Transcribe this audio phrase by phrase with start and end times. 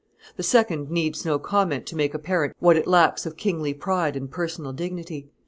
[0.35, 4.31] The second needs no comment to make apparent what it lacks of kingly pride and
[4.31, 5.29] personal dignity.